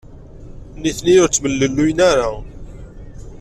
[0.81, 2.29] Nitni ur ttemlelluyen ara.